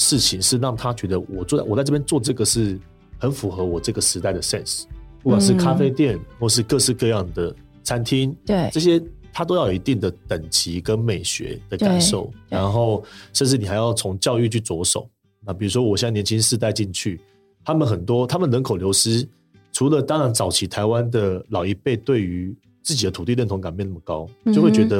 [0.00, 2.80] 事情是让他觉得我做我在这边做这个是
[3.18, 4.84] 很符合我这个时代的 sense，
[5.22, 8.98] 不管是咖啡店或是各式各样的餐厅，对这些
[9.30, 15.06] 他都要有一定的等级跟美学的感受，然后甚至你还要从教育去着手。
[15.44, 17.20] 那比如说我现在年轻世代进去，
[17.62, 19.28] 他们很多他们人口流失，
[19.70, 24.96] 除了当然早期台湾的老一辈对于自己的土地认同感没那么高，就会觉得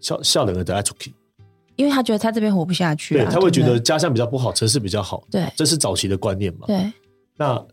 [0.00, 0.84] 笑笑人的。
[1.80, 6.66] 因为他觉得他这边活不下去，啊，对，他会觉得家乡比较不好，城市比较好，对，这是早期的观念嘛。
[6.66, 6.92] 对，
[7.38, 7.66] 那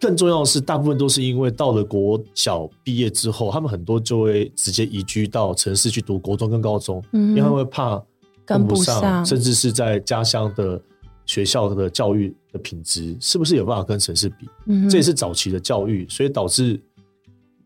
[0.00, 8.02] 更重要的是，大部分都是因为到了国小毕业之后，他们很多就会直接移居到城市去读国中跟高中，嗯，因为他们会怕
[8.46, 10.80] 跟不上，不上甚至是在家乡的
[11.26, 14.48] 学校的教育的品质是不是有办法跟城市比？
[14.68, 16.80] 嗯，这也是早期的教育，所以导致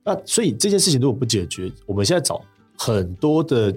[0.03, 2.43] 那所以这件事情如果不解决，我们现在找
[2.77, 3.73] 很多的。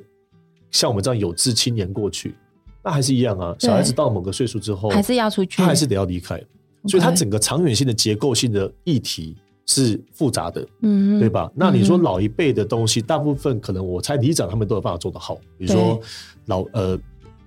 [0.72, 2.36] 像我们这样有志青年过去，
[2.84, 3.56] 那还是一样啊。
[3.60, 6.42] 小孩子到某个岁数之后，还是要出去，他还是得要离开。
[6.88, 11.52] 所以，他整个长远性的结构性的议题是复杂的，嗯，对吧？
[11.54, 16.00] 那你说老一辈的东西，大部分可能我猜里长他们都有办法做得好，比如说
[16.46, 16.98] 老呃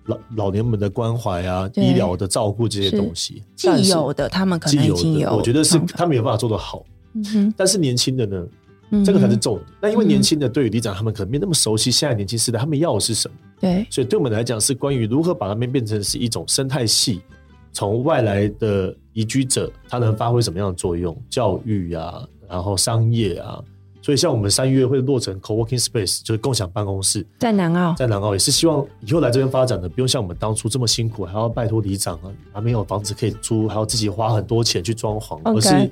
[0.05, 6.85] 老老年们的关怀啊，医疗的照顾这些东西，既有的他们可能已经有，我觉得是他们有办法做得好。
[7.15, 8.47] 嗯哼，但是年轻的呢，
[9.05, 9.67] 这个才是重点。
[9.81, 13.37] 那因为年轻的对于里长他们可能没那么熟悉，现在年轻时代他们要的是什么？
[13.61, 17.21] 对，所以对我们来讲是关于如何把他们变成是一种生态系。
[17.73, 21.17] 从外来的移居者，他能发挥什么样的作用？
[21.29, 23.63] 教育啊，然后商业啊，
[24.03, 35.89] 所以像我们三月会落成 co-working space，就是共享办公室，在南澳，在南澳也是希望以后来这边发展的，不用像我们当初这么辛苦，还要拜托里长啊，还没有房子可以租，还要自己花很多钱去装潢.而是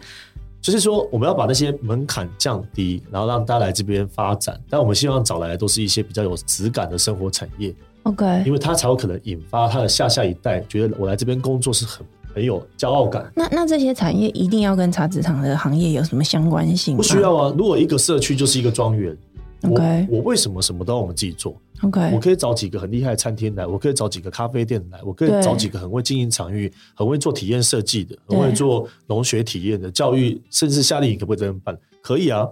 [0.61, 4.61] 就是说我们要把那些门槛降低，然后让大家来这边发展。
[4.69, 7.75] 但我们希望找来的都是一些比较有质感的生活产业。
[8.03, 13.31] OK，因为他才有可能引发他的下下一代觉得我来这边工作是很很有骄傲感。
[13.35, 16.97] 那那这些产业一定要跟茶籽厂的行业有什么相关性？
[16.97, 17.55] 不需要啊。
[17.57, 19.17] 如果一个社区就是一个庄园
[19.63, 31.79] 我我为什么什么都要我们自己做？OK，我可以找几个很厉害的餐厅来，我可以找几个咖啡店来，我可以找几个很会经营场域、很会做体验设计的、很会做农学体验的教育，甚至夏令营可不可以这样办？
[32.03, 32.47] 可以啊。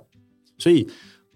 [0.58, 0.86] 所以。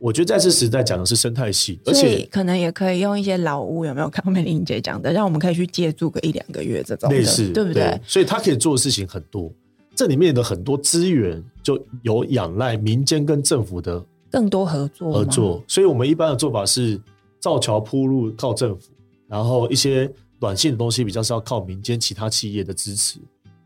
[0.02, 7.82] 我觉得在这时代讲的是生态系，而且可能也可以用一些老屋，有没有看到美玲姐讲的，让我们可以去借住个一两个月这种类似，对不对？
[7.82, 9.52] 对，所以他可以做的事情很多，
[9.94, 15.62] 这里面的很多资源就有仰赖民间跟政府的更多合作合作。
[15.66, 17.00] 所以我们一般的做法是
[17.38, 18.90] 造桥铺路靠政府，
[19.26, 23.18] 然后一些软性的东西比较是要靠民间其他企业的支持。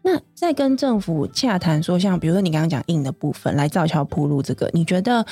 [0.03, 5.25] 那在跟政府洽谈说，像比如说你刚刚讲硬的部分来造桥铺路，这个你觉得？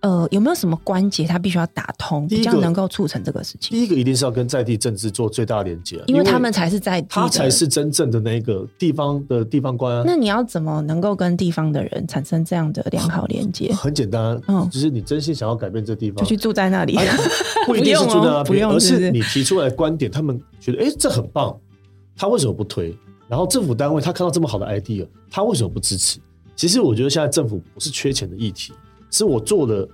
[0.00, 3.76] 呃，有没有什么关节它必须要打通，比较能够促成这个事情？
[3.76, 10.02] 第一个一定是要跟在地政治做最大连接，因为他们才是在地，他才是真正的那个地方的地方官啊。
[10.06, 13.72] 那你要怎么能够跟地方的人产生这样的良好连接？
[13.74, 16.96] 很简单，嗯，就是你真心想要改变这地方，就去住在那里，
[17.66, 21.54] 不一定是住在那边，而是你提出来观点，他们觉得哎，这很棒，
[22.16, 22.96] 他为什么不推？
[23.28, 26.18] 然后政府单位他看到这么好的 idea，他为什么不支持？
[26.56, 28.72] 其实我觉得现在政府不是缺钱的议题，
[29.10, 29.88] 是我做的。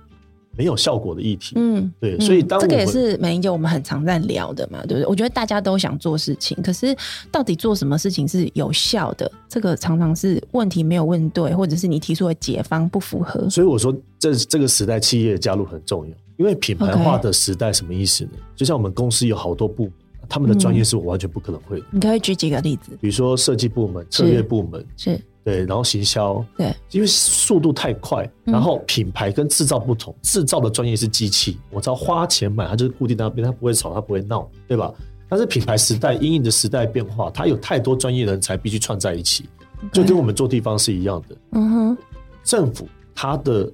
[0.57, 5.05] 没有效果的议题，嗯，对，所以当这个也是美伶姐我们很常在聊的嘛，对不对？
[5.05, 6.97] 我觉得大家都想做事情，可是
[7.31, 9.31] 到底做什么事情是有效的？
[9.47, 13.47] 这个常常是问题没有问对，或者是你提出的解方不符合。
[13.51, 19.93] 所以我说，这这个时代企业加入很重要，因为品牌化的时代什么意思呢.就像我们公司有好多部门，
[20.27, 21.85] 他们的专业是我完全不可能会的。
[21.91, 25.21] 你可以举几个例子，比如说设计部门、策略部门是。
[25.51, 34.93] 是对，然后行销，对，因为速度太快，然后品牌跟制造不同，制造的专业是机器，我只要花钱买，它就是固定在那边，它不会吵，它不会闹，对吧？
[35.29, 39.45] 但是品牌时代因应的时代变化，它有太多专业人才必须串在一起，
[39.91, 41.37] 就跟我们做地方是一样的。
[41.51, 41.97] 嗯哼，
[42.43, 43.71] 政府它的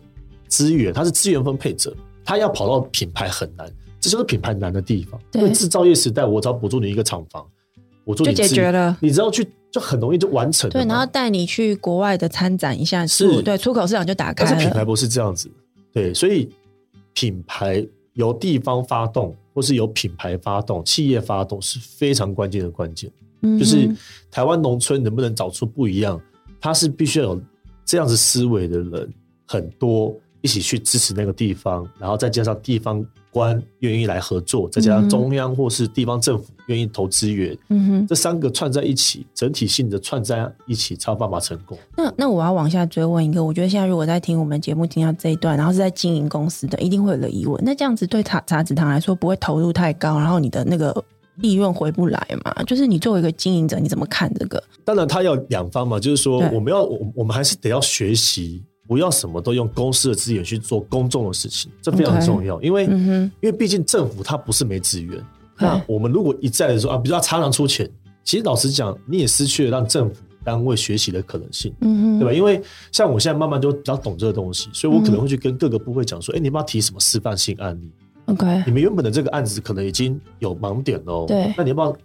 [0.47, 3.67] 资源，它是资源分配者，它要跑到品牌很难，
[3.99, 5.19] 这就是品牌难的地方。
[5.33, 7.45] 因为制造业时代，我只要补助你一个厂房，
[8.03, 9.47] 我做你就解决了，你知道去。
[9.73, 10.69] 就很容易就完成。
[10.69, 14.51] 对，然后带你去国外的参展一下，是，对，出口市场就打开了。
[14.51, 15.49] 但是品牌不是这样子，
[15.91, 16.47] 对，所以
[17.15, 23.11] 品牌由地方发动，或是由品牌发动，企业发动是非常关键的关键。
[23.41, 23.89] 嗯，就是
[24.29, 26.21] 台湾农村能不能找出不一样，
[26.61, 27.41] 它是必须要有
[27.83, 29.11] 这样子思维的人
[29.47, 30.15] 很多。
[30.43, 41.77] 一起去支持那个地方，然后再加上地方官愿意来合作，再加上中央或是地方政府愿意投资源，嗯哼，这三个串在一起，整体性的串在一起，才有办法成功。
[41.95, 47.57] 那那我要往下追问一个，我觉得现在如果在听我们节目听到这一段，然后是在经营公司的，一定会有个疑问。
[47.63, 50.93] 那这样子对茶茶子堂来说，不会投入太高，然后你的那个
[51.37, 52.51] 利润回不来嘛？
[52.63, 54.61] 就是你作为一个经营者，你怎么看这个？
[54.83, 58.61] 当然，他要两方嘛，就是说我们要我我们还是得要学习。
[58.93, 62.61] 不要什么都用公司的资源去做公众的事情，这非常重要。
[62.61, 65.19] 因为，嗯、因为毕竟政府它不是没资源。
[65.57, 67.89] 那我们如果一再的说啊，比如说常常出钱，
[68.23, 72.31] 其实老实讲，你也失去了让政府单位学习的可能性，嗯哼，对吧？
[72.31, 77.89] 因为像我现在慢慢就比较懂这个东西，所以我可能会去跟各个部会讲说，哎、你们要提什么示范性案例
[78.27, 81.97] ？OK，你们原本的这个案子可能已经有盲点喽，对，那你要不要？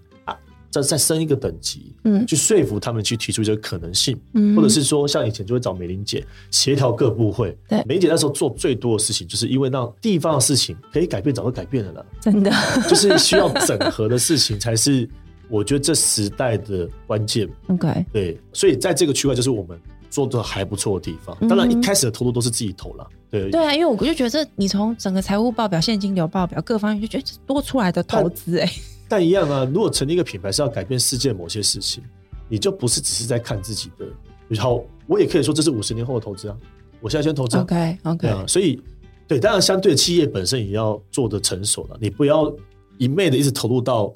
[0.70, 12.52] 再再升一个等级，嗯，去说服他们去提出这个可能性，嗯，或者是说像以前就会找美玲姐协调各部会，对，美玲姐那时候做最多的事情，就是因为让地方的事情可以改变，早就改变了啦，真的，
[12.88, 15.08] 就是需要整合的事情才是
[15.48, 19.80] 我觉得这时代的关键，OK，对，所以在这个区块就是我们
[20.10, 28.70] 做的还不错的地方，当然一开始的投入都是自己投了，对，对啊，因为我就觉得你从整个财务报表、现金流报表各方面就觉得多出来的投资，哎。
[29.08, 32.02] 但一样啊，如果成立一个品牌是要改变世界某些事情，
[32.48, 34.06] 你就不是只是在看自己的。
[34.48, 36.56] 然后我也可以说这是五十年后的投资啊，
[37.00, 37.56] 我现在先投资。
[37.56, 38.80] OK OK，啊，所以
[39.26, 42.52] 对，当然相对企业本身也要做的成熟了，你不要
[42.98, 44.12] 一昧的一直投入到。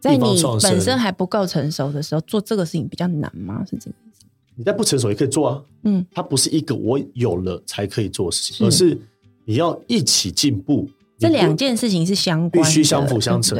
[0.00, 3.64] 在你本身还不够成熟的时候做这个事情比较难吗？
[3.68, 4.24] 是这个意思？
[4.54, 8.96] 你在不成熟也可以做啊，嗯，它不是一个我有了才可以做的事情，而是
[9.44, 10.88] 你要一起进步。
[11.18, 13.58] 这两件事情是相关的，必须相辅相成。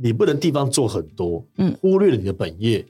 [0.00, 2.84] 你你不能地方做很多，嗯，忽略了你的本业，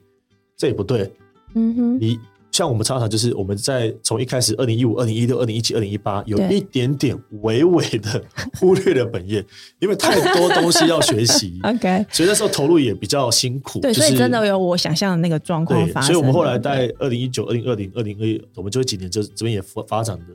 [0.55, 1.11] 这也不对。
[1.53, 2.19] 嗯哼，你。
[2.51, 8.21] 像我们常常就是我们在从一开始，二零一五、二零一六、二零一七、二零一八，有一点点微微的
[8.59, 9.41] 忽略了本业，
[9.79, 11.57] 因为太多东西要学习。
[11.63, 13.79] OK，所以那时候投入也比较辛苦。
[13.79, 16.07] 对，所以真的有我想象的那个状况发生。
[16.07, 20.25] 所以我们后来在二零一九、二零二零、二零二一，我们就几年就这边也发发展的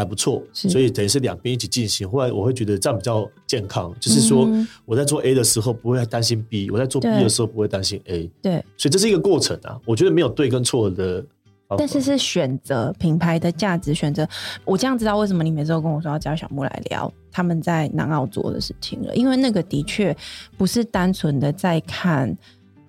[0.00, 0.42] 还不错。
[0.52, 2.08] 所以等于是两边一起进行。
[2.10, 4.48] 后来我会觉得这样比较健康，就是说
[4.84, 8.30] 我在做 A 的时候不会担心 B，我在做 B 的时候不会担心 A。
[8.42, 9.78] 对，所以这是一个过程啊。
[9.84, 11.24] 我觉得没有对跟错的。
[11.78, 14.28] 但是是选择品牌的价值选择，
[14.64, 20.16] 我这样知道为什么你每次都跟我说要叫小木来聊他们在南澳做的事情了，因为那个的确
[20.58, 22.36] 不是单纯的在看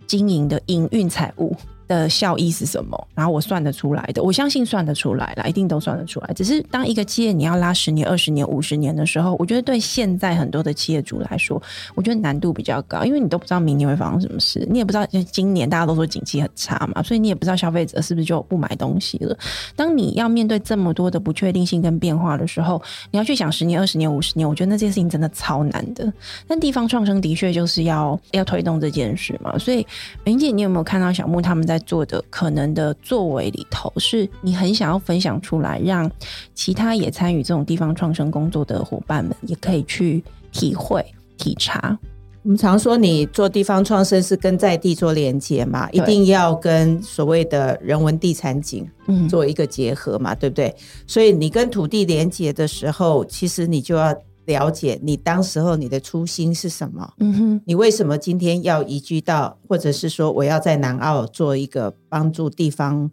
[0.08, 1.56] 经营的营运财务。
[1.92, 3.08] 的效益是什么？
[3.14, 6.34] 然后我算得出来的，我相信算得出来了，一定都算得出来。
[6.34, 11.62] 只是当一个企业你要拉十年、二十年、五十年的时候，我觉得对现在很多的企业主来说，
[11.94, 19.38] 我觉得难度比较高，因为你都不知道明年会发生什么事，你也不知道今年大家都说景气很差嘛，所以你也不知道消费者是不是就不买东西了。
[19.76, 22.82] 当你要面对这么多的不确定性跟变化的时候，
[23.12, 26.12] 你要去想十年、二十年、五十年，我觉得那件事情真的超难的。
[26.48, 29.86] 但地方创生的确就是要要推动这件事嘛，所以
[30.24, 36.10] 明姐，你有没有看到小木他们在做的可能的作为里头，是你很想要分享出来，让
[36.54, 41.06] 其他也参与这种地方创生工作的伙伴们也可以去体会
[41.38, 41.98] 体察。
[42.44, 48.90] 我们常说，你做地方创生是跟在地做连接嘛，一定要跟所谓的人文地产景
[49.30, 50.76] 做一个结合嘛，对不对？
[51.06, 54.16] 所以你跟土地连接的时候，其实你就要。
[54.46, 57.14] 了解你当时候你的初心是什么？
[57.20, 63.12] 嗯哼，你为什么今天要移居到，或者是说我要在南澳做一个帮助地方？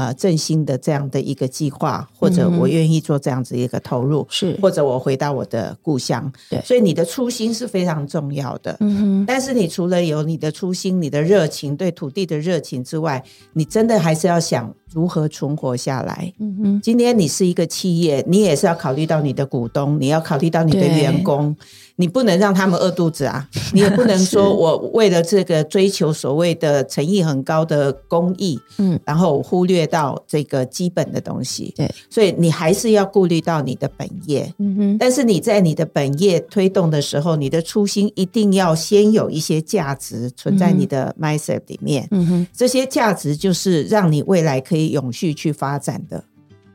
[0.00, 8.74] 呃，振兴的这样的一个计划，或者我愿意做这样子一个投入，是、嗯、或者我回到我的故乡，对，所以你的初心是非常重要的。
[8.80, 13.22] 嗯哼，但是你除了有你的初心、你的热情、对土地的热情之外，
[13.52, 16.32] 你真的还是要想如何存活下来。
[16.38, 21.54] 嗯哼，今天你是一个企业，你也是要考虑到你的股东，你要考虑到你的员工。
[22.00, 23.46] 你不能让他们饿肚子啊！
[23.74, 31.74] 你也不能说我为了这个追求所谓的诚意很高的公益，嗯，然后忽略到这个基本的东西。
[31.76, 34.52] 对，所以你还是要顾虑到你的本业。
[34.58, 34.98] 嗯哼。
[34.98, 42.08] 但是你在你的本业推动的时候，你的初心一定要先有一些价值存在你的 mindset 里面。
[42.10, 42.46] 嗯哼。
[42.56, 46.24] 这些价值就是让你未来可以永续去发展的。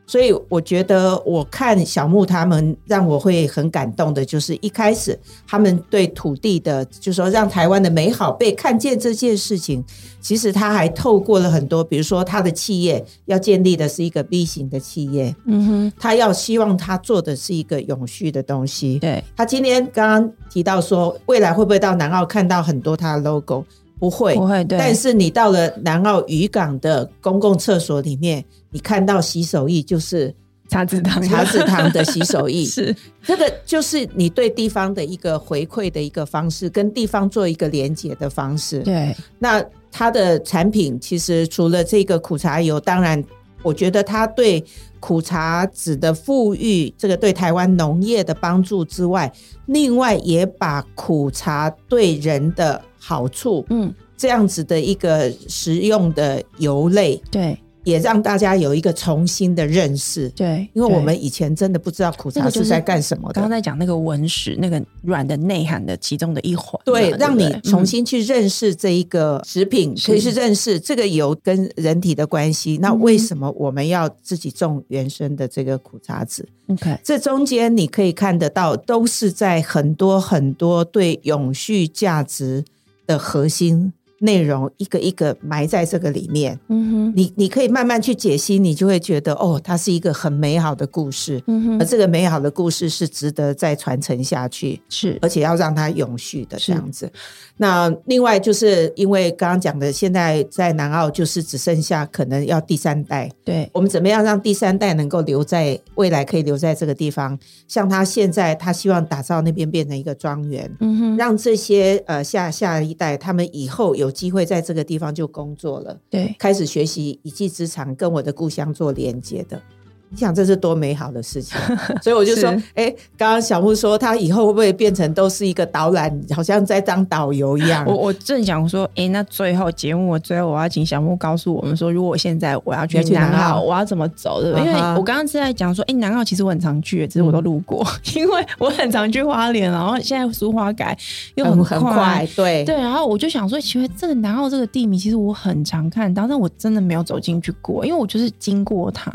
[0.06, 9.84] 所以我觉得，我看小木他们让我会很感动的，就是一开始他们对土地的，就是说让台湾的美好被看见这件事情，
[10.20, 19.00] 其实他还透过了很多，比如说他的企业要建立的是一个 B 型的企业，嗯哼，他要希望他做的是一个永续的东西。
[19.00, 23.64] 对，他今天刚刚提到说，未来会不会到南澳看到很多他的 logo？
[23.98, 24.62] 不会，不会。
[24.64, 30.34] 对，但是你到了南澳渔港的公共厕所里面，你看到洗手液就是
[30.68, 32.94] 茶籽堂，茶籽堂的洗手液 是
[33.24, 38.80] 这个，就是你对地方的一个回馈的一个方式，跟地方做一个连接的方式。
[38.80, 43.22] 对，那它的产品其实除了这个苦茶油，当然
[43.62, 44.62] 我觉得它对
[45.00, 49.32] 苦茶籽的富裕，这个对台湾农业的帮助之外，
[49.66, 52.82] 另外也把苦茶对人的。
[53.06, 63.34] 好处，嗯，这样子的一个食用的油类，对，也让大家有一个重新的认识，对，因为我们以前真的不知道苦茶是在干什么的。
[63.34, 72.76] 刚刚在讲那个文史，那个软的内涵的其中的一环，对，让你重新去认识这一个食品，可以去认识这个油跟人体的关系。
[72.82, 82.64] 那为什么我们要自己种原生的这个苦茶籽？OK，这中间你可以看得到，都是在很多很多对永续价值
[83.06, 97.10] 的核心内容一个一个埋在这个里面，嗯哼，你你可以慢慢去解析，你就会觉得哦，它是一个很美好的故事，嗯哼，而这个美好的故事是值得再传承下去，是，而且要让它永续的这样子。
[97.58, 107.38] 那另外就是因为刚刚讲的，现在在南澳就是只剩下可能要第三代，对，我们怎么样让第三代能够留在未来可以留在这个地方？
[107.68, 114.05] 像他现在，他希望打造那边变成一个庄园，嗯哼，让这些呃下下一代他们以后有。
[114.06, 119.60] 有机会在这个地方就工作了，对，开始学习一技之长，跟我的故乡做连接的。
[120.08, 121.58] 你想这是多美好的事情，
[122.00, 127.84] 所以我就说，哎是，刚刚、欸、小木说他以后会不会变成都是一个导览，好像在当导游一样？
[127.86, 134.40] 我我正想说，哎、欸，那最后节目最后我要请小木告诉我们说，如果现在我要去南澳，我要怎么走？
[134.40, 134.66] 对不对？
[134.66, 140.96] 因为我刚刚是在讲说，哎、欸，南澳其实我很常去，只是我都路过，嗯、因为我很常去花莲，然后现在苏花改
[141.34, 149.12] 又很快，很快对对，然后我就想说，其实这个南澳这个地名，其实我很常看到，但我真的没有走进去过，因为我就是经过它。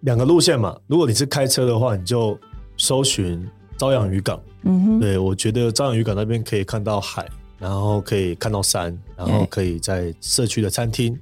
[0.00, 2.38] 两个路线嘛，如果你是开车的话，你就
[2.76, 3.44] 搜寻
[3.76, 4.40] 朝阳渔港。
[4.62, 7.26] 嗯哼，对，我觉得朝阳渔港那边可以看到海，
[7.58, 11.18] 然后可以看到山，然后可以在社区的餐厅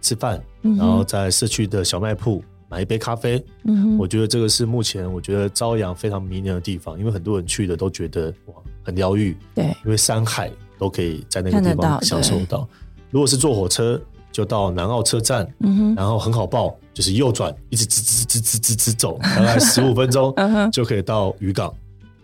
[0.00, 3.42] 吃饭，嗯、然后在社区的小卖铺买一杯咖啡。
[3.64, 9.36] 嗯哼，我觉得这个是目前我觉得朝阳非常迷人的地方，因为很多人去的都觉得哇很疗愈。
[9.54, 12.58] 对，因为山海都可以在那个地方享受到。
[12.58, 12.68] 到
[13.10, 14.00] 如果是坐火车，
[14.30, 16.76] 就到南澳车站，嗯、哼然后很好报。
[16.98, 20.34] 就是右转，一直直直直直直直走，大概 十五分钟
[20.72, 21.72] 就可以到渔港。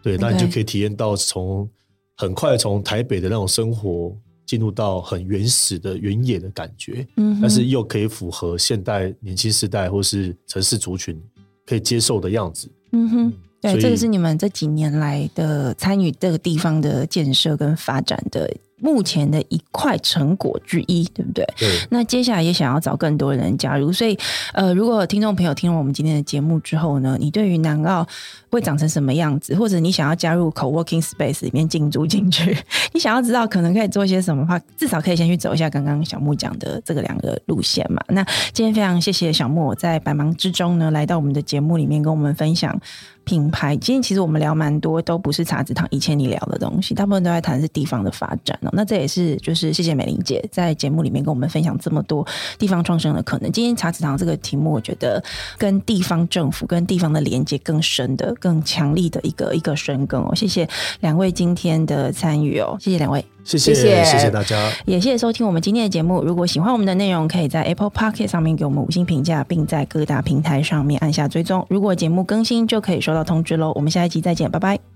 [0.02, 1.70] 对，那你就可以体验到从
[2.16, 4.12] 很快从台北的那种生活
[4.44, 11.16] 进入到很原始的原野的感觉，嗯，但是又可以符合现代年轻世代或是城市族群
[11.64, 12.68] 可以接受的样子。
[12.90, 13.32] 嗯哼，
[13.72, 18.50] 对，这个是你们这几年来的参与这个地方的建设跟发展的。
[18.80, 21.46] 目前的一块成果之一，对不对？
[21.56, 21.70] 对。
[21.90, 24.18] 那接下来也想要找更多人加入，所以
[24.52, 28.06] 呃，如果听众朋友听了我们今天的节目之后呢，你对于南澳
[28.50, 32.54] 会长成什么样子，或者你想要加入 co-working space 里面进驻进去，
[32.92, 38.02] 你想要知道可能可以做些什么的话，至少可以先去走一下刚刚小木讲的这个两个路线嘛。
[38.08, 42.78] 那今天非常谢谢小木在百忙之中呢来到我们的节目里面跟我们分享
[43.24, 43.76] 品牌。
[43.76, 48.70] 今天其实我们聊蛮多，都不是茶子堂以前你聊的东西，大部分都在谈是地方的发展哦。
[48.72, 52.26] 那这也是就是谢谢美玲姐在节目里面跟我们分享这么多
[52.58, 53.50] 地方创生的可能。
[53.50, 55.22] 今天茶子堂这个题目，我觉得
[55.58, 60.34] 跟地方政府跟地方的连接更深的、更强力的一个一个深耕哦。
[60.34, 60.68] 谢谢
[61.00, 66.24] 两位今天的参与哦，谢谢两位，谢谢谢谢大家，也谢谢收听我们今天的节目。
[66.24, 71.64] 如果喜欢我们的内容，可以在 Apple Pocket 上面给我们五星评价，并在各大平台上面按下追踪。
[71.68, 73.72] 如果节目更新，就可以收到通知喽。
[73.74, 74.93] 我们下一集再见，拜拜。